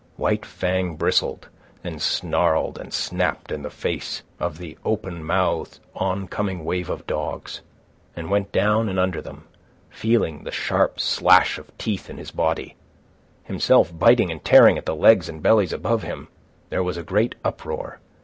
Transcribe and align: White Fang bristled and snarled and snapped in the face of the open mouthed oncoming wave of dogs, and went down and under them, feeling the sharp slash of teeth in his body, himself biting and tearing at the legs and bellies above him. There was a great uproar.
White 0.17 0.47
Fang 0.47 0.95
bristled 0.95 1.47
and 1.83 2.01
snarled 2.01 2.79
and 2.79 2.91
snapped 2.91 3.51
in 3.51 3.61
the 3.61 3.69
face 3.69 4.23
of 4.39 4.57
the 4.57 4.75
open 4.83 5.23
mouthed 5.23 5.77
oncoming 5.93 6.65
wave 6.65 6.89
of 6.89 7.05
dogs, 7.05 7.61
and 8.15 8.31
went 8.31 8.51
down 8.51 8.89
and 8.89 8.97
under 8.97 9.21
them, 9.21 9.43
feeling 9.91 10.43
the 10.43 10.49
sharp 10.49 10.99
slash 10.99 11.59
of 11.59 11.71
teeth 11.77 12.09
in 12.09 12.17
his 12.17 12.31
body, 12.31 12.75
himself 13.43 13.95
biting 13.95 14.31
and 14.31 14.43
tearing 14.43 14.75
at 14.75 14.87
the 14.87 14.95
legs 14.95 15.29
and 15.29 15.43
bellies 15.43 15.71
above 15.71 16.01
him. 16.01 16.29
There 16.71 16.81
was 16.81 16.97
a 16.97 17.03
great 17.03 17.35
uproar. 17.43 17.99